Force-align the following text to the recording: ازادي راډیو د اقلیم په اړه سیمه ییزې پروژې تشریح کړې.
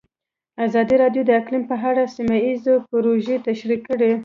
ازادي 0.65 0.95
راډیو 1.03 1.23
د 1.25 1.31
اقلیم 1.41 1.63
په 1.71 1.75
اړه 1.89 2.03
سیمه 2.15 2.37
ییزې 2.45 2.75
پروژې 2.89 3.35
تشریح 3.47 3.79
کړې. 3.87 4.11